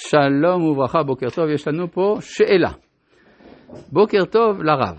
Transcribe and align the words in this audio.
שלום 0.00 0.64
וברכה, 0.64 1.02
בוקר 1.02 1.26
טוב, 1.30 1.48
יש 1.48 1.68
לנו 1.68 1.90
פה 1.92 2.16
שאלה. 2.20 2.70
בוקר 3.92 4.24
טוב 4.24 4.62
לרב. 4.62 4.96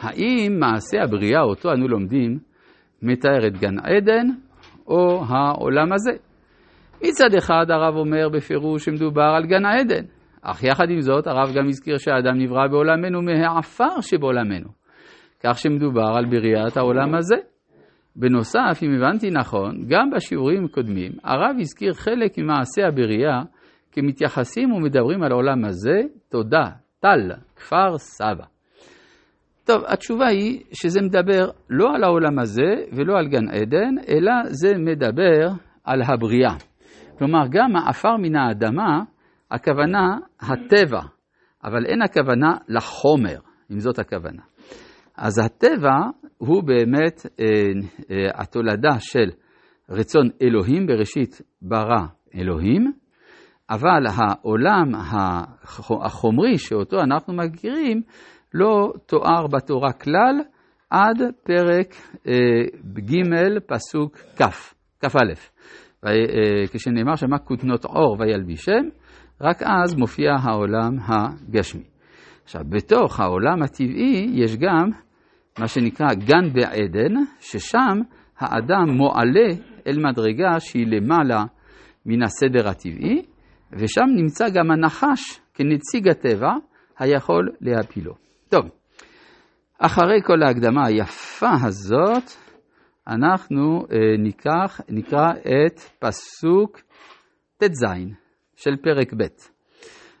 האם 0.00 0.56
מעשה 0.60 1.02
הבריאה 1.02 1.42
אותו 1.42 1.72
אנו 1.72 1.88
לומדים 1.88 2.38
מתאר 3.02 3.46
את 3.46 3.58
גן 3.58 3.78
עדן 3.78 4.26
או 4.86 5.24
העולם 5.28 5.92
הזה? 5.92 6.10
מצד 7.04 7.34
אחד 7.38 7.70
הרב 7.70 7.96
אומר 7.96 8.28
בפירוש 8.28 8.84
שמדובר 8.84 9.32
על 9.36 9.46
גן 9.46 9.64
העדן, 9.64 10.04
אך 10.42 10.64
יחד 10.64 10.90
עם 10.90 11.00
זאת 11.00 11.26
הרב 11.26 11.48
גם 11.54 11.68
הזכיר 11.68 11.96
שהאדם 11.96 12.38
נברא 12.38 12.66
בעולמנו 12.66 13.22
מהעפר 13.22 14.00
שבעולמנו, 14.00 14.68
כך 15.44 15.58
שמדובר 15.58 16.12
על 16.16 16.24
בריאת 16.24 16.76
העולם 16.76 17.14
הזה. 17.14 17.36
בנוסף, 18.16 18.80
אם 18.82 18.94
הבנתי 18.94 19.30
נכון, 19.30 19.84
גם 19.88 20.10
בשיעורים 20.10 20.64
הקודמים 20.64 21.12
הרב 21.24 21.56
הזכיר 21.60 21.92
חלק 21.92 22.38
ממעשה 22.38 22.86
הבריאה 22.86 23.42
כמתייחסים 23.92 24.72
ומדברים 24.72 25.22
על 25.22 25.32
העולם 25.32 25.64
הזה, 25.64 26.00
תודה, 26.28 26.64
טל, 27.00 27.32
כפר 27.56 27.98
סבא. 27.98 28.44
טוב, 29.64 29.82
התשובה 29.86 30.26
היא 30.26 30.62
שזה 30.72 31.00
מדבר 31.02 31.50
לא 31.70 31.94
על 31.94 32.04
העולם 32.04 32.38
הזה 32.38 32.84
ולא 32.92 33.18
על 33.18 33.28
גן 33.28 33.48
עדן, 33.48 33.94
אלא 34.08 34.32
זה 34.44 34.78
מדבר 34.78 35.48
על 35.84 36.02
הבריאה. 36.02 36.54
כלומר, 37.18 37.42
גם 37.50 37.76
העפר 37.76 38.16
מן 38.16 38.36
האדמה, 38.36 39.02
הכוונה 39.50 40.18
הטבע, 40.40 41.00
אבל 41.64 41.86
אין 41.86 42.02
הכוונה 42.02 42.56
לחומר, 42.68 43.38
אם 43.72 43.78
זאת 43.78 43.98
הכוונה. 43.98 44.42
אז 45.16 45.38
הטבע 45.38 45.96
הוא 46.38 46.62
באמת 46.62 47.26
אה, 47.40 47.44
אה, 48.10 48.30
התולדה 48.34 48.98
של 48.98 49.30
רצון 49.88 50.28
אלוהים, 50.42 50.86
בראשית 50.86 51.40
ברא 51.62 52.06
אלוהים, 52.34 52.92
אבל 53.70 54.02
העולם 54.14 54.94
החומרי 56.04 56.58
שאותו 56.58 57.00
אנחנו 57.00 57.34
מכירים 57.34 58.02
לא 58.54 58.92
תואר 59.06 59.46
בתורה 59.46 59.92
כלל 59.92 60.40
עד 60.90 61.18
פרק 61.44 61.94
אה, 62.28 62.32
ג' 63.00 63.58
פסוק 63.66 64.16
כ', 64.16 64.74
כ"א. 65.00 65.32
אה, 66.06 66.12
כשנאמר 66.72 67.14
שמה 67.14 67.38
כותנות 67.38 67.84
עור 67.84 68.16
וילבישם, 68.20 68.82
רק 69.40 69.62
אז 69.62 69.94
מופיע 69.96 70.32
העולם 70.42 70.96
הגשמי. 71.06 71.84
עכשיו, 72.44 72.62
בתוך 72.68 73.20
העולם 73.20 73.62
הטבעי 73.62 74.30
יש 74.34 74.56
גם 74.56 74.90
מה 75.58 75.66
שנקרא 75.66 76.06
גן 76.14 76.52
בעדן, 76.52 77.14
ששם 77.40 77.98
האדם 78.38 78.90
מועלה 78.96 79.48
אל 79.86 79.98
מדרגה 79.98 80.60
שהיא 80.60 80.86
למעלה 80.86 81.44
מן 82.06 82.22
הסדר 82.22 82.68
הטבעי, 82.68 83.22
ושם 83.72 84.06
נמצא 84.16 84.44
גם 84.54 84.70
הנחש 84.70 85.40
כנציג 85.54 86.08
הטבע 86.08 86.52
היכול 86.98 87.50
להפילו. 87.60 88.14
טוב, 88.48 88.64
אחרי 89.78 90.20
כל 90.24 90.42
ההקדמה 90.42 90.86
היפה 90.86 91.50
הזאת, 91.62 92.30
אנחנו 93.08 93.86
אה, 93.92 93.96
ניקח, 94.18 94.80
נקרא 94.88 95.32
את 95.32 95.80
פסוק 95.98 96.80
ט"ז 97.58 97.84
של 98.56 98.76
פרק 98.82 99.14
ב'. 99.14 99.24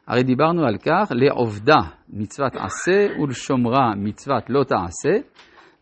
הרי 0.06 0.22
דיברנו 0.22 0.66
על 0.66 0.78
כך, 0.78 1.12
לעובדה 1.14 1.78
מצוות 2.08 2.52
עשה 2.56 3.06
ולשומרה 3.22 3.94
מצוות 3.96 4.44
לא 4.48 4.64
תעשה. 4.64 5.28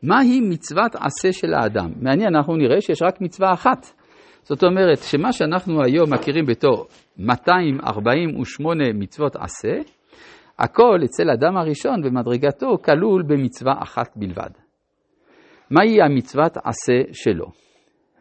מהי 0.02 0.40
מצוות 0.40 0.94
עשה 0.94 1.32
של 1.32 1.54
האדם? 1.54 1.92
מעניין, 2.00 2.36
אנחנו 2.36 2.56
נראה 2.56 2.80
שיש 2.80 3.02
רק 3.02 3.20
מצווה 3.20 3.52
אחת. 3.52 3.86
זאת 4.48 4.62
אומרת, 4.62 4.98
שמה 4.98 5.32
שאנחנו 5.32 5.82
היום 5.84 6.12
מכירים 6.14 6.46
בתור 6.46 6.86
248 7.18 8.84
מצוות 8.94 9.36
עשה, 9.36 9.78
הכל 10.58 10.98
אצל 11.04 11.30
אדם 11.30 11.56
הראשון 11.56 12.02
במדרגתו 12.02 12.78
כלול 12.84 13.22
במצווה 13.22 13.72
אחת 13.82 14.16
בלבד. 14.16 14.50
מהי 15.70 16.02
המצוות 16.02 16.56
עשה 16.56 17.12
שלו? 17.12 17.46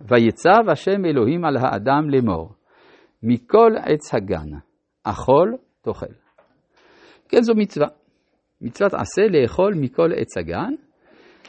ויצב 0.01 0.69
השם 0.71 1.05
אלוהים 1.05 1.45
על 1.45 1.57
האדם 1.57 2.09
לאמור, 2.09 2.53
מכל 3.23 3.71
עץ 3.85 4.13
הגן, 4.13 4.57
אכול 5.03 5.57
תאכל. 5.81 6.13
כן, 7.29 7.41
זו 7.41 7.53
מצווה. 7.55 7.87
מצוות 8.61 8.93
עשה 8.93 9.21
לאכול 9.29 9.73
מכל 9.81 10.09
עץ 10.15 10.37
הגן. 10.37 10.73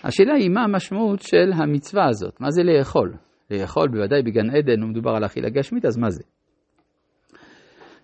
השאלה 0.04 0.34
היא 0.34 0.50
מה 0.50 0.64
המשמעות 0.64 1.22
של 1.22 1.52
המצווה 1.54 2.06
הזאת, 2.08 2.40
מה 2.40 2.50
זה 2.50 2.62
לאכול? 2.62 3.27
לאכול 3.50 3.88
בוודאי 3.88 4.22
בגן 4.22 4.50
עדן, 4.50 4.80
הוא 4.82 4.90
מדובר 4.90 5.10
על 5.10 5.24
אכילה 5.24 5.50
גשמית, 5.50 5.84
אז 5.84 5.96
מה 5.96 6.10
זה? 6.10 6.22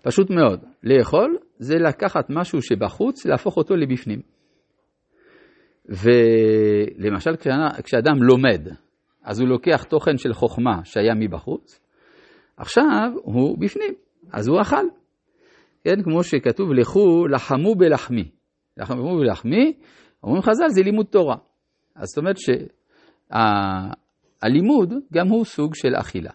פשוט 0.01 0.29
מאוד, 0.29 0.63
לאכול 0.83 1.37
זה 1.57 1.75
לקחת 1.75 2.25
משהו 2.29 2.61
שבחוץ, 2.61 3.25
להפוך 3.25 3.57
אותו 3.57 3.75
לבפנים. 3.75 4.21
ולמשל 5.85 7.31
כשאדם 7.83 8.23
לומד, 8.23 8.67
אז 9.23 9.39
הוא 9.39 9.49
לוקח 9.49 9.83
תוכן 9.83 10.17
של 10.17 10.33
חוכמה 10.33 10.79
שהיה 10.83 11.13
מבחוץ, 11.15 11.79
עכשיו 12.57 13.11
הוא 13.23 13.57
בפנים, 13.59 13.93
אז 14.33 14.47
הוא 14.47 14.61
אכל. 14.61 14.85
כן, 15.83 16.03
כמו 16.03 16.23
שכתוב, 16.23 16.73
לכו 16.73 17.27
לחמו 17.27 17.75
בלחמי. 17.75 18.31
לחמו 18.77 19.17
בלחמי, 19.17 19.73
אומרים 20.23 20.41
חז"ל, 20.41 20.69
זה 20.69 20.81
לימוד 20.81 21.05
תורה. 21.05 21.35
אז 21.95 22.07
זאת 22.07 22.17
אומרת 22.17 22.35
שהלימוד 24.45 24.93
גם 25.13 25.27
הוא 25.27 25.45
סוג 25.45 25.75
של 25.75 25.95
אכילה. 25.95 26.31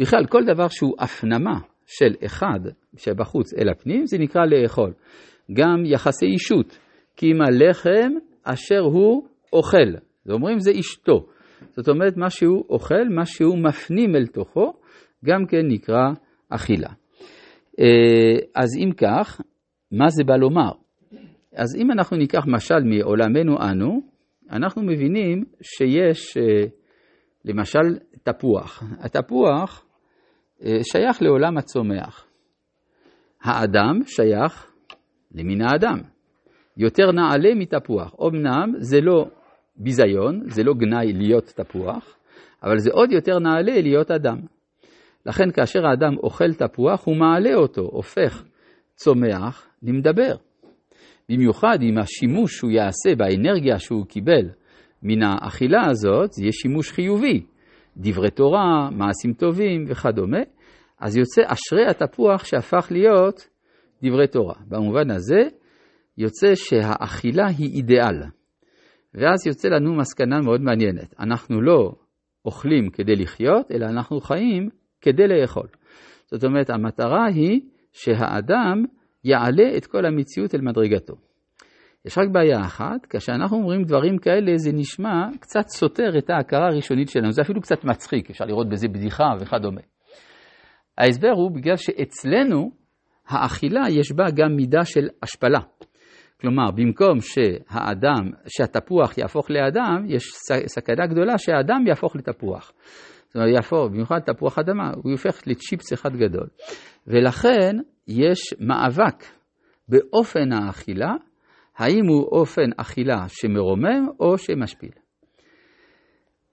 בכלל, 0.00 0.26
כל 0.26 0.44
דבר 0.44 0.68
שהוא 0.68 0.94
הפנמה 0.98 1.58
של 1.86 2.14
אחד 2.26 2.60
שבחוץ 2.96 3.54
אל 3.54 3.68
הפנים, 3.68 4.06
זה 4.06 4.18
נקרא 4.18 4.42
לאכול. 4.46 4.92
גם 5.52 5.84
יחסי 5.84 6.26
אישות, 6.26 6.78
כי 7.16 7.26
אם 7.26 7.42
הלחם 7.42 8.12
אשר 8.44 8.80
הוא 8.80 9.26
אוכל. 9.52 9.92
זה 10.24 10.32
אומרים 10.32 10.58
זה 10.58 10.70
אשתו. 10.80 11.26
זאת 11.70 11.88
אומרת, 11.88 12.16
מה 12.16 12.30
שהוא 12.30 12.64
אוכל, 12.70 13.08
מה 13.10 13.26
שהוא 13.26 13.58
מפנים 13.58 14.16
אל 14.16 14.26
תוכו, 14.26 14.72
גם 15.24 15.46
כן 15.46 15.66
נקרא 15.68 16.04
אכילה. 16.50 16.88
אה, 17.80 18.38
אז 18.54 18.68
אם 18.78 18.90
כך, 18.92 19.40
מה 19.92 20.08
זה 20.08 20.24
בא 20.24 20.36
לומר? 20.36 20.70
אז 21.56 21.76
אם 21.76 21.90
אנחנו 21.90 22.16
ניקח 22.16 22.44
משל 22.46 22.82
מעולמנו 22.84 23.56
אנו, 23.70 24.00
אנחנו 24.50 24.82
מבינים 24.82 25.44
שיש 25.62 26.36
אה, 26.36 26.66
למשל 27.46 27.98
תפוח. 28.22 28.82
התפוח 29.00 29.84
אה, 30.64 30.78
שייך 30.82 31.22
לעולם 31.22 31.58
הצומח. 31.58 32.26
האדם 33.42 34.00
שייך 34.06 34.72
למין 35.34 35.62
האדם. 35.62 36.00
יותר 36.76 37.12
נעלה 37.12 37.54
מתפוח. 37.54 38.14
אמנם 38.22 38.72
זה 38.78 39.00
לא 39.00 39.26
ביזיון, 39.76 40.42
זה 40.46 40.62
לא 40.62 40.74
גנאי 40.74 41.12
להיות 41.12 41.44
תפוח, 41.44 42.16
אבל 42.62 42.78
זה 42.78 42.90
עוד 42.92 43.12
יותר 43.12 43.38
נעלה 43.38 43.80
להיות 43.80 44.10
אדם. 44.10 44.38
לכן 45.26 45.50
כאשר 45.50 45.86
האדם 45.86 46.18
אוכל 46.22 46.54
תפוח, 46.54 47.06
הוא 47.06 47.16
מעלה 47.16 47.54
אותו, 47.54 47.82
הופך 47.82 48.44
צומח 48.94 49.66
למדבר. 49.82 50.36
במיוחד 51.28 51.78
אם 51.82 51.98
השימוש 51.98 52.56
שהוא 52.56 52.70
יעשה 52.70 53.14
באנרגיה 53.16 53.78
שהוא 53.78 54.06
קיבל 54.06 54.50
מן 55.06 55.22
האכילה 55.22 55.86
הזאת, 55.90 56.32
זה 56.32 56.42
יהיה 56.42 56.52
שימוש 56.52 56.92
חיובי. 56.92 57.46
דברי 57.96 58.30
תורה, 58.30 58.90
מעשים 58.90 59.32
טובים 59.32 59.84
וכדומה, 59.88 60.40
אז 61.00 61.16
יוצא 61.16 61.42
אשרי 61.46 61.86
התפוח 61.86 62.44
שהפך 62.44 62.88
להיות 62.90 63.48
דברי 64.02 64.26
תורה. 64.26 64.54
במובן 64.68 65.10
הזה, 65.10 65.42
יוצא 66.18 66.54
שהאכילה 66.54 67.46
היא 67.46 67.74
אידיאל. 67.74 68.22
ואז 69.14 69.46
יוצא 69.46 69.68
לנו 69.68 69.94
מסקנה 69.94 70.40
מאוד 70.40 70.60
מעניינת. 70.60 71.14
אנחנו 71.20 71.62
לא 71.62 71.92
אוכלים 72.44 72.90
כדי 72.90 73.16
לחיות, 73.16 73.72
אלא 73.72 73.86
אנחנו 73.86 74.20
חיים 74.20 74.68
כדי 75.00 75.28
לאכול. 75.28 75.66
זאת 76.26 76.44
אומרת, 76.44 76.70
המטרה 76.70 77.26
היא 77.26 77.60
שהאדם 77.92 78.84
יעלה 79.24 79.76
את 79.76 79.86
כל 79.86 80.06
המציאות 80.06 80.54
אל 80.54 80.60
מדרגתו. 80.60 81.14
יש 82.06 82.18
רק 82.18 82.28
בעיה 82.32 82.60
אחת, 82.60 83.06
כשאנחנו 83.10 83.56
אומרים 83.56 83.82
דברים 83.82 84.18
כאלה 84.18 84.56
זה 84.56 84.70
נשמע 84.72 85.28
קצת 85.40 85.66
סותר 85.68 86.18
את 86.18 86.30
ההכרה 86.30 86.66
הראשונית 86.66 87.08
שלנו, 87.08 87.32
זה 87.32 87.42
אפילו 87.42 87.60
קצת 87.60 87.84
מצחיק, 87.84 88.30
אפשר 88.30 88.44
לראות 88.44 88.68
בזה 88.68 88.88
בדיחה 88.88 89.24
וכדומה. 89.40 89.80
ההסבר 90.98 91.30
הוא 91.30 91.50
בגלל 91.50 91.76
שאצלנו 91.76 92.70
האכילה 93.28 93.80
יש 93.90 94.12
בה 94.12 94.24
גם 94.34 94.56
מידה 94.56 94.84
של 94.84 95.08
השפלה. 95.22 95.60
כלומר, 96.40 96.70
במקום 96.70 97.20
שהאדם, 97.20 98.30
שהתפוח 98.46 99.18
יהפוך 99.18 99.50
לאדם, 99.50 100.04
יש 100.08 100.24
סכנה 100.66 101.06
גדולה 101.06 101.38
שהאדם 101.38 101.86
יהפוך 101.86 102.16
לתפוח. 102.16 102.72
זאת 103.26 103.34
אומרת, 103.36 103.54
יהפוך, 103.54 103.90
במיוחד 103.90 104.18
תפוח 104.18 104.58
אדמה, 104.58 104.90
הוא 104.94 105.12
הופך 105.12 105.46
לצ'יפס 105.46 105.92
אחד 105.92 106.16
גדול. 106.16 106.46
ולכן 107.06 107.76
יש 108.08 108.54
מאבק 108.60 109.24
באופן 109.88 110.52
האכילה, 110.52 111.14
האם 111.76 112.06
הוא 112.08 112.28
אופן 112.32 112.70
אכילה 112.76 113.28
שמרומם 113.28 114.08
או 114.20 114.38
שמשפיל. 114.38 114.90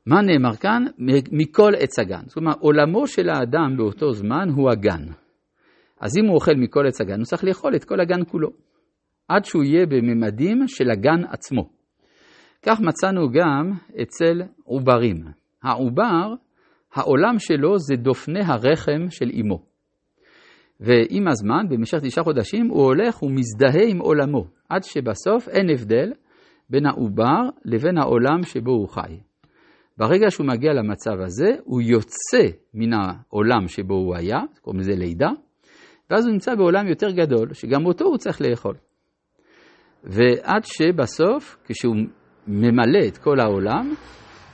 מה 0.06 0.22
נאמר 0.22 0.56
כאן? 0.56 0.84
מכל 1.32 1.72
עץ 1.78 2.00
הגן. 2.00 2.22
זאת 2.26 2.38
אומרת, 2.38 2.58
עולמו 2.60 3.08
של 3.08 3.30
האדם 3.30 3.78
באותו 3.78 4.12
זמן 4.12 4.50
הוא 4.56 4.72
הגן. 4.72 5.04
אז 6.02 6.18
אם 6.18 6.26
הוא 6.26 6.36
אוכל 6.36 6.56
מכל 6.58 6.88
עץ 6.88 7.02
הגן, 7.02 7.18
הוא 7.18 7.26
צריך 7.26 7.44
לאכול 7.44 7.76
את 7.76 7.84
כל 7.84 8.00
הגן 8.00 8.20
כולו, 8.28 8.50
עד 9.28 9.46
שהוא 9.46 9.64
יהיה 9.64 9.86
בממדים 9.86 10.68
של 10.68 10.92
הגן 10.92 11.24
עצמו. 11.30 11.70
כך 12.66 12.80
מצאנו 12.80 13.32
גם 13.32 13.72
אצל 14.02 14.42
עוברים. 14.64 15.26
העובר, 15.64 16.34
העולם 16.94 17.40
שלו 17.40 17.80
זה 17.80 17.96
דופני 17.96 18.42
הרחם 18.46 19.10
של 19.10 19.30
אמו. 19.40 19.73
ועם 20.84 21.28
הזמן, 21.28 21.66
במשך 21.70 21.98
תשעה 22.04 22.24
חודשים, 22.24 22.68
הוא 22.68 22.84
הולך 22.84 23.24
ומזדהה 23.24 23.84
עם 23.88 24.00
עולמו, 24.00 24.46
עד 24.70 24.84
שבסוף 24.84 25.50
אין 25.50 25.70
הבדל 25.70 26.14
בין 26.70 26.86
העובר 26.86 27.42
לבין 27.66 27.98
העולם 27.98 28.44
שבו 28.44 28.72
הוא 28.72 28.90
חי. 28.90 29.20
ברגע 29.98 30.32
שהוא 30.32 30.48
מגיע 30.48 30.74
למצב 30.74 31.20
הזה, 31.20 31.56
הוא 31.64 31.82
יוצא 31.82 32.48
מן 32.74 32.94
העולם 32.94 33.68
שבו 33.68 33.94
הוא 33.94 34.16
היה, 34.16 34.40
קוראים 34.62 34.80
לזה 34.80 34.96
לידה, 34.96 35.30
ואז 36.10 36.26
הוא 36.26 36.34
נמצא 36.34 36.56
בעולם 36.56 36.88
יותר 36.88 37.12
גדול, 37.12 37.54
שגם 37.54 37.86
אותו 37.86 38.06
הוא 38.06 38.18
צריך 38.18 38.42
לאכול. 38.42 38.76
ועד 40.04 40.64
שבסוף, 40.64 41.58
כשהוא 41.66 41.96
ממלא 42.48 43.08
את 43.08 43.18
כל 43.18 43.40
העולם, 43.40 43.94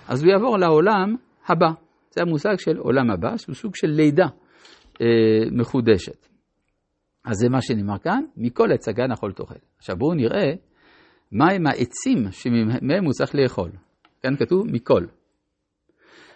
אז 0.08 0.24
הוא 0.24 0.32
יעבור 0.32 0.58
לעולם 0.58 1.16
הבא. 1.48 1.70
זה 2.12 2.22
המושג 2.22 2.56
של 2.58 2.78
עולם 2.78 3.12
הבא, 3.12 3.38
שהוא 3.38 3.56
סוג 3.56 3.76
של 3.76 3.88
לידה 3.88 4.28
אה, 5.02 5.52
מחודשת. 5.52 6.28
אז 7.26 7.36
זה 7.36 7.50
מה 7.50 7.62
שנאמר 7.62 7.98
כאן, 7.98 8.24
מכל 8.38 8.72
עץ 8.74 8.88
הגן 8.88 9.12
אכול 9.12 9.32
תאכל. 9.32 9.60
עכשיו 9.78 9.96
בואו 9.98 10.14
נראה 10.14 10.52
מהם 11.32 11.68
העצים 11.68 12.32
שמהם 12.32 13.06
הוא 13.06 13.14
צריך 13.14 13.36
לאכול. 13.36 13.72
כאן 14.22 14.36
כתוב 14.36 14.68
מכל. 14.72 15.06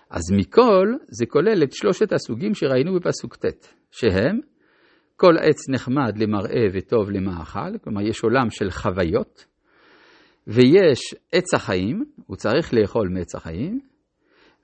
אז 0.10 0.21
מכל 0.38 0.88
זה 1.07 1.25
כולל 1.25 1.63
את 1.63 1.74
שלושת 1.74 2.13
הסוגים 2.13 2.54
שראינו 2.54 2.95
בפסוק 2.95 3.36
ט', 3.36 3.74
שהם 3.92 4.39
כל 5.16 5.38
עץ 5.38 5.69
נחמד 5.69 6.18
למראה 6.18 6.66
וטוב 6.74 7.09
למאכל, 7.09 7.77
כלומר 7.83 8.01
יש 8.01 8.24
עולם 8.24 8.50
של 8.50 8.71
חוויות, 8.71 9.45
ויש 10.48 11.16
עץ 11.31 11.54
החיים, 11.54 12.06
הוא 12.27 12.36
צריך 12.36 12.74
לאכול 12.74 13.09
מעץ 13.09 13.36
החיים, 13.36 13.80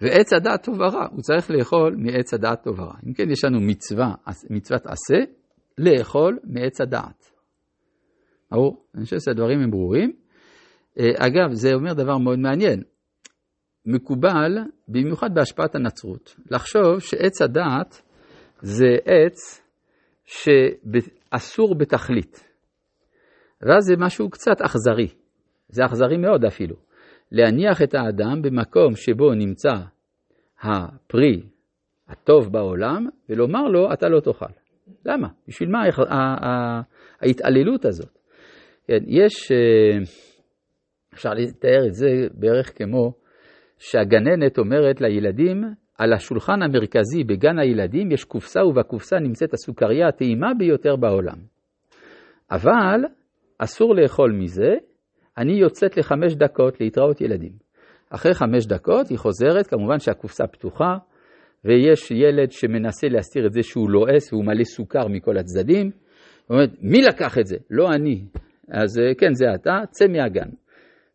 ועץ 0.02 0.34
הדעת 0.34 0.64
טוב 0.64 0.76
ורע, 0.80 1.08
הוא 1.12 1.22
צריך 1.22 1.52
לאכול 1.52 1.96
מעץ 1.98 2.34
הדעת 2.34 2.64
טוב 2.64 2.80
ורע. 2.80 2.94
אם 3.08 3.14
כן, 3.14 3.32
יש 3.32 3.44
לנו 3.44 3.60
מצווה, 3.62 4.14
מצוות 4.50 4.86
עשה, 4.86 5.32
לאכול 5.78 6.40
מעץ 6.44 6.82
הדעת. 6.82 7.32
ברור, 8.52 8.86
אני 8.96 9.04
חושב 9.04 9.20
שהדברים 9.20 9.60
הם 9.60 9.72
ברורים. 9.72 10.12
אה, 11.00 11.28
אגב, 11.28 11.52
זה 11.52 11.74
אומר 11.74 11.94
דבר 11.94 12.18
מאוד 12.18 12.40
מעניין. 12.40 12.84
מקובל, 13.86 14.58
במיוחד 14.88 15.34
בהשפעת 15.34 15.76
הנצרות, 15.76 16.36
לחשוב 16.52 17.00
שעץ 17.00 17.42
הדעת 17.42 18.02
זה 18.62 18.98
עץ 19.06 19.62
שאסור 20.26 21.76
בתכלית. 21.78 22.50
ואז 23.62 23.84
זה 23.84 23.94
משהו 23.98 24.30
קצת 24.30 24.62
אכזרי. 24.62 25.08
זה 25.70 25.86
אכזרי 25.86 26.18
מאוד 26.18 26.46
אפילו. 26.46 26.76
להניח 27.32 27.82
את 27.82 27.94
האדם 27.94 28.42
במקום 28.42 28.96
שבו 28.96 29.34
נמצא 29.34 29.76
הפרי 30.62 31.42
הטוב 32.08 32.52
בעולם, 32.52 33.08
ולומר 33.30 33.64
לו, 33.64 33.94
אתה 33.94 34.10
לא 34.10 34.20
תאכל. 34.20 34.54
למה? 35.06 35.28
בשביל 35.48 35.70
מה 35.70 35.80
ההתעללות 37.22 37.86
הזאת? 37.86 38.18
כן, 38.88 39.00
יש, 39.08 39.52
אה, 39.52 39.98
אפשר 41.14 41.30
לתאר 41.34 41.88
את 41.88 41.94
זה 41.94 42.08
בערך 42.34 42.78
כמו 42.78 43.14
שהגננת 43.78 44.58
אומרת 44.58 45.02
לילדים, 45.02 45.64
על 45.98 46.14
השולחן 46.14 46.62
המרכזי 46.62 47.24
בגן 47.24 47.60
הילדים 47.60 48.12
יש 48.12 48.24
קופסה 48.24 48.66
ובקופסה 48.66 49.20
נמצאת 49.20 49.54
הסוכריה 49.54 50.08
הטעימה 50.08 50.54
ביותר 50.58 50.96
בעולם. 50.96 51.38
אבל 52.52 53.00
אסור 53.58 53.96
לאכול 53.96 54.32
מזה, 54.32 54.74
אני 55.40 55.54
יוצאת 55.54 55.98
לחמש 55.98 56.36
דקות 56.36 56.82
להתראות 56.82 57.22
ילדים. 57.22 57.52
אחרי 58.10 58.34
חמש 58.34 58.66
דקות 58.66 59.10
היא 59.10 59.18
חוזרת, 59.18 59.68
כמובן 59.68 60.00
שהקופסה 60.00 60.48
פתוחה, 60.48 60.98
ויש 61.66 62.12
ילד 62.12 62.52
שמנסה 62.52 63.08
להסתיר 63.08 63.46
את 63.48 63.54
זה 63.54 63.64
שהוא 63.64 63.90
לועס 63.90 64.34
והוא 64.34 64.46
מלא 64.46 64.64
סוכר 64.64 65.08
מכל 65.08 65.38
הצדדים. 65.38 65.86
היא 65.86 65.92
אומרת, 66.50 66.70
מי 66.82 67.02
לקח 67.02 67.38
את 67.38 67.46
זה? 67.46 67.58
לא 67.72 67.88
אני. 67.94 68.22
אז 68.72 69.00
אה, 69.00 69.16
כן, 69.18 69.34
זה 69.34 69.46
אתה, 69.56 69.80
צא 69.92 70.08
מהגן. 70.08 70.50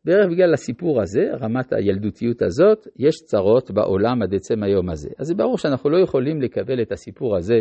בערך 0.04 0.30
בגלל 0.30 0.52
הסיפור 0.52 1.02
הזה, 1.02 1.24
רמת 1.40 1.72
הילדותיות 1.72 2.42
הזאת, 2.42 2.86
יש 2.98 3.14
צרות 3.24 3.70
בעולם 3.70 4.22
עד 4.22 4.34
עצם 4.34 4.62
היום 4.62 4.90
הזה. 4.90 5.08
אז 5.18 5.26
זה 5.26 5.34
ברור 5.34 5.58
שאנחנו 5.58 5.90
לא 5.90 5.98
יכולים 5.98 6.42
לקבל 6.42 6.82
את 6.82 6.92
הסיפור 6.92 7.36
הזה 7.36 7.60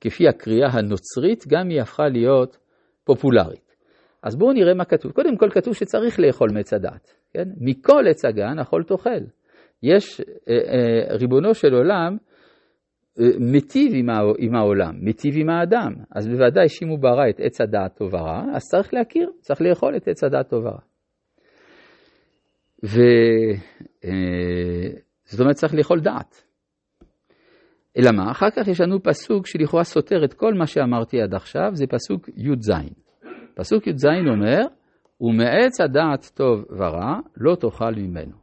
כפי 0.00 0.28
הקריאה 0.28 0.68
הנוצרית, 0.68 1.44
גם 1.48 1.68
היא 1.68 1.80
הפכה 1.80 2.08
להיות 2.08 2.56
פופולרית. 3.04 3.63
אז 4.24 4.36
בואו 4.36 4.52
נראה 4.52 4.74
מה 4.74 4.84
כתוב. 4.84 5.12
קודם 5.12 5.36
כל 5.36 5.50
כתוב 5.50 5.74
שצריך 5.74 6.20
לאכול 6.20 6.48
מעץ 6.52 6.72
הדעת. 6.72 7.14
כן? 7.32 7.48
מכל 7.60 8.04
עץ 8.10 8.24
הגן 8.24 8.58
אכול 8.58 8.82
תאכל. 8.82 9.24
יש, 9.82 10.20
אה, 10.20 10.24
אה, 10.48 11.16
ריבונו 11.16 11.54
של 11.54 11.74
עולם 11.74 12.16
אה, 13.20 13.24
מיטיב 13.38 13.92
עם 14.38 14.54
העולם, 14.54 14.94
מיטיב 15.00 15.34
עם 15.36 15.50
האדם. 15.50 15.92
אז 16.16 16.28
בוודאי 16.28 16.68
שאם 16.68 16.88
הוא 16.88 16.98
ברא 16.98 17.28
את 17.30 17.40
עץ 17.40 17.60
הדעת 17.60 17.96
טוב 17.96 18.14
ורע, 18.14 18.42
אז 18.54 18.62
צריך 18.62 18.94
להכיר, 18.94 19.30
צריך 19.40 19.62
לאכול 19.62 19.96
את 19.96 20.08
עץ 20.08 20.24
הדעת 20.24 20.48
טוב 20.48 20.64
ורע. 20.64 20.80
וזאת 22.82 23.00
אומרת 25.40 25.54
צריך 25.54 25.74
לאכול 25.74 26.00
דעת. 26.00 26.44
אלא 27.98 28.10
מה? 28.12 28.30
אחר 28.30 28.50
כך 28.50 28.68
יש 28.68 28.80
לנו 28.80 29.02
פסוק 29.02 29.46
שלכאורה 29.46 29.84
סותר 29.84 30.24
את 30.24 30.34
כל 30.34 30.54
מה 30.54 30.66
שאמרתי 30.66 31.22
עד 31.22 31.34
עכשיו, 31.34 31.70
זה 31.72 31.86
פסוק 31.86 32.28
י"ז. 32.28 32.70
פסוק 33.54 33.86
י"ז 33.86 34.06
אומר, 34.06 34.60
ומעץ 35.20 35.80
הדעת 35.80 36.30
טוב 36.34 36.64
ורע 36.70 37.18
לא 37.36 37.54
תאכל 37.54 37.94
ממנו. 37.96 38.36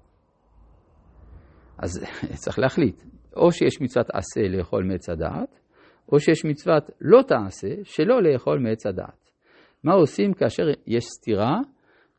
אז 1.78 2.06
צריך 2.44 2.60
להחליט, 2.60 3.04
או 3.36 3.52
שיש 3.52 3.82
מצוות 3.82 4.08
עשה 4.14 4.42
לאכול 4.42 4.84
מעץ 4.84 5.10
הדעת, 5.10 5.60
או 6.12 6.20
שיש 6.20 6.46
מצוות 6.46 6.90
לא 7.02 7.22
תעשה 7.28 7.68
שלא 7.84 8.24
לאכול 8.24 8.60
מעץ 8.60 8.86
הדעת. 8.86 9.32
מה 9.84 9.94
עושים 9.94 10.34
כאשר 10.34 10.64
יש 10.88 11.04
סתירה 11.06 11.60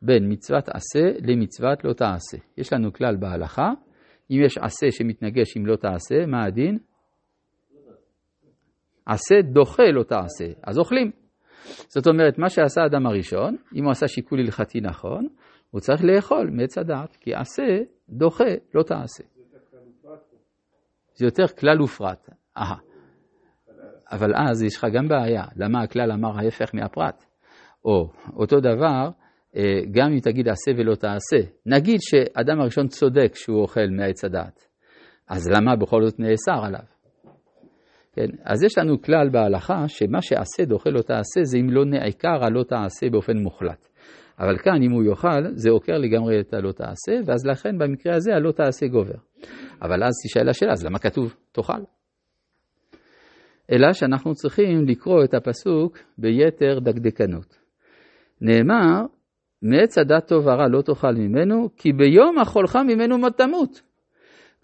בין 0.03 0.33
מצוות 0.33 0.69
עשה 0.69 1.01
למצוות 1.23 1.85
לא 1.85 1.93
תעשה? 1.93 2.37
יש 2.57 2.73
לנו 2.73 2.93
כלל 2.93 3.17
בהלכה, 3.17 3.71
אם 4.31 4.37
יש 4.45 4.59
עשה 4.59 4.91
שמתנגש 4.91 5.57
עם 5.57 5.67
לא 5.67 5.77
תעשה, 5.77 6.27
מה 6.27 6.45
הדין? 6.45 6.79
עשה 9.07 9.35
דוחה 9.43 9.83
לא 9.93 10.03
תעשה, 10.03 10.45
אז 10.63 10.79
אוכלים. 10.79 11.22
זאת 11.89 12.07
אומרת, 12.07 12.39
מה 12.39 12.49
שעשה 12.49 12.83
האדם 12.83 13.07
הראשון, 13.07 13.57
אם 13.75 13.85
הוא 13.85 13.91
עשה 13.91 14.09
שיקול 14.09 14.41
הלכתי 14.41 14.81
נכון, 14.81 15.29
הוא 15.71 15.81
צריך 15.81 16.05
לאכול 16.05 16.51
מעץ 16.51 16.79
הדעת, 16.79 17.17
כי 17.17 17.35
עשה 17.35 17.79
דוחה 18.09 18.55
לא 18.75 18.83
תעשה. 18.83 19.25
זה 21.15 21.27
יותר 21.27 21.47
כלל 21.47 21.83
ופרט. 21.83 22.31
אהה. 22.59 22.77
אבל 24.13 24.33
אז 24.37 24.63
יש 24.63 24.77
לך 24.77 24.87
גם 24.95 25.09
בעיה, 25.09 25.45
למה 25.57 25.83
הכלל 25.83 26.13
אמר 26.13 26.39
ההפך 26.39 26.75
מהפרט? 26.75 27.25
או 27.85 28.09
אותו 28.37 28.61
דבר, 28.61 29.11
אה, 29.57 29.81
גם 29.91 30.13
אם 30.13 30.21
תגיד 30.21 30.49
עשה 30.49 30.71
ולא 30.79 30.95
תעשה, 30.95 31.51
נגיד 31.67 32.01
שאדם 32.01 32.61
הראשון 32.61 32.89
צודק 32.89 33.33
שהוא 33.35 33.63
אוכל 33.63 33.87
מעץ 33.99 34.25
הדעת, 34.25 34.69
אז 35.29 35.51
למה 35.51 35.77
בכל 35.77 36.03
זאת 36.05 36.21
נאסר 36.21 36.65
עליו? 36.65 36.85
כן? 38.13 38.27
אז 38.45 38.63
יש 38.63 38.79
לנו 38.79 39.03
כלל 39.03 39.29
בהלכה 39.33 39.89
שמה 39.89 40.23
שעשה 40.23 40.65
דוחה 40.65 40.91
לא 40.91 41.03
תעשה 41.03 41.43
זה 41.43 41.59
אם 41.59 41.71
לא 41.71 41.85
נעקר 41.85 42.45
הלא 42.45 42.63
תעשה 42.63 43.11
באופן 43.11 43.37
מוחלט. 43.37 43.89
אבל 44.39 44.59
כאן 44.59 44.83
אם 44.83 44.91
הוא 44.91 45.05
יאכל 45.05 45.45
זה 45.55 45.71
עוקר 45.71 45.99
לגמרי 45.99 46.41
את 46.41 46.55
הלא 46.55 46.73
תעשה 46.73 47.13
ואז 47.27 47.47
לכן 47.47 47.79
במקרה 47.79 48.15
הזה 48.15 48.35
הלא 48.35 48.53
תעשה 48.53 48.87
גובר. 48.87 49.15
אבל 49.83 50.05
אז 50.05 50.13
תשאל 50.27 50.49
השאלה 50.49 50.73
אז 50.73 50.85
למה 50.85 50.99
כתוב 50.99 51.35
תאכל? 51.53 51.83
אלא 53.73 53.93
שאנחנו 53.93 54.35
צריכים 54.35 54.85
לקרוא 54.87 55.25
את 55.25 55.35
הפסוק 55.35 55.99
ביתר 56.19 56.79
דקדקנות. 56.79 57.59
נאמר 58.41 59.03
מעץ 59.63 59.99
הדת 59.99 60.29
טוב 60.29 60.47
ורע 60.47 60.69
לא 60.69 60.83
תאכל 60.83 61.13
ממנו 61.13 61.69
כי 61.77 61.93
ביום 61.93 62.39
אכולך 62.39 62.77
ממנו 62.77 63.19
מות 63.19 63.39
תמות. 63.39 63.83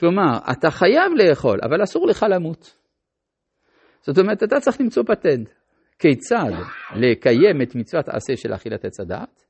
כלומר 0.00 0.38
אתה 0.52 0.71
חייב 0.71 1.12
לאכול 1.17 1.59
אבל 1.62 1.83
אסור 1.83 2.07
לך 2.07 2.26
למות. 2.31 2.77
זאת 4.02 4.19
אומרת, 4.19 4.43
אתה 4.43 4.61
צריך 4.61 4.81
למצוא 4.81 5.02
פטנט. 5.02 5.49
כיצד 5.99 6.50
לקיים 6.97 7.62
את 7.62 7.75
מצוות 7.75 8.09
עשה 8.09 8.37
של 8.37 8.55
אכילת 8.55 8.85
עץ 8.85 9.00
הדעת, 9.00 9.45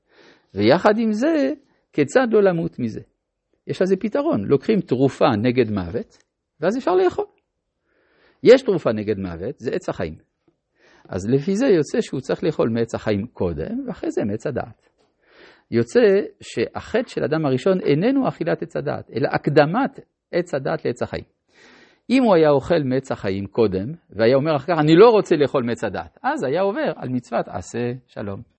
ויחד 0.55 0.99
עם 0.99 1.13
זה, 1.13 1.53
כיצד 1.93 2.27
לא 2.33 2.43
למות 2.43 2.79
מזה. 2.79 3.01
יש 3.67 3.83
לזה 3.83 3.97
פתרון, 3.97 4.45
לוקחים 4.45 4.81
תרופה 4.81 5.27
נגד 5.43 5.71
מוות, 5.71 6.19
ואז 6.61 6.79
אפשר 6.79 6.95
לאכול. 6.95 7.25
יש 8.43 8.63
תרופה 8.63 8.93
נגד 8.93 9.19
מוות, 9.19 9.59
זה 9.59 9.71
עץ 9.71 9.89
החיים. 9.89 10.15
אז 11.09 11.29
לפי 11.29 11.57
זה 11.57 11.67
יוצא 11.67 12.01
שהוא 12.01 12.21
צריך 12.21 12.45
לאכול 12.45 12.69
מעץ 12.69 12.95
החיים 12.95 13.27
קודם, 13.27 13.85
ואחרי 13.87 14.11
זה 14.11 14.25
מעץ 14.25 14.47
הדעת. 14.47 14.89
יוצא 15.71 16.01
שהחטא 16.41 17.09
של 17.09 17.25
אדם 17.25 17.47
הראשון 17.47 17.81
איננו 17.81 18.29
אכילת 18.29 18.63
עץ 18.63 18.77
הדעת, 18.77 19.11
אלא 19.11 19.29
הקדמת 19.33 20.01
עץ 20.33 20.55
הדעת 20.55 20.85
לעץ 20.85 21.03
החיים. 21.03 21.38
אם 22.11 22.23
הוא 22.23 22.35
היה 22.35 22.51
אוכל 22.51 22.83
מעץ 22.85 23.13
החיים 23.13 23.47
קודם, 23.47 23.93
והיה 24.11 24.37
אומר 24.37 24.57
אחר 24.57 24.75
כך, 24.75 24.81
אני 24.81 24.97
לא 24.97 25.11
רוצה 25.11 25.37
לאכול 25.37 25.63
מעץ 25.65 25.85
הדת, 25.85 26.19
אז 26.23 26.45
היה 26.45 26.61
עובר 26.63 26.93
על 26.97 27.09
מצוות 27.09 27.49
עשה 27.49 27.93
שלום. 28.07 28.43